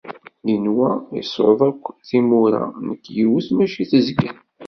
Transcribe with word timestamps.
Yenwa 0.49 0.89
iṣuk-d 1.19 1.59
akk 1.69 1.83
timura, 2.07 2.63
nekk 2.87 3.03
yiwet 3.15 3.47
mačči 3.55 3.83
tezgel. 3.91 4.37